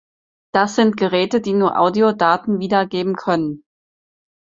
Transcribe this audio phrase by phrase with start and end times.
[0.51, 3.63] Das sind Geräte, die nur Audiodaten wiedergeben können.